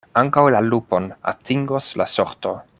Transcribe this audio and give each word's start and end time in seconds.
Ankaŭ 0.19 0.45
la 0.55 0.61
lupon 0.69 1.11
atingos 1.33 1.93
la 2.03 2.13
sorto. 2.19 2.59